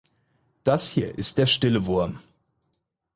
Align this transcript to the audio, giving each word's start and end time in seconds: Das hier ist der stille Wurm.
Das 0.63 0.87
hier 0.89 1.15
ist 1.19 1.37
der 1.37 1.45
stille 1.45 1.85
Wurm. 1.85 2.17